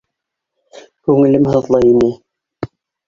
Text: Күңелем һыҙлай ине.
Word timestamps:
Күңелем 1.09 1.45
һыҙлай 1.57 1.89
ине. 1.93 2.11